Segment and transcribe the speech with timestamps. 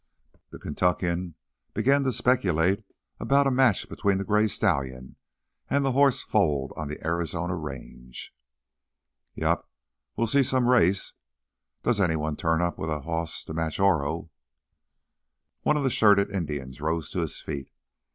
[0.49, 1.35] The Kentuckian
[1.75, 2.83] began to speculate
[3.19, 5.15] about a match between the gray stallion
[5.69, 8.33] and the horse foaled on the Arizona range.
[9.35, 9.63] "Yep,
[10.15, 11.13] we'll see some race,
[11.83, 14.31] does anyone turn up with a hoss t' match Oro."
[15.61, 17.69] One of the shirted Indians rose to his feet.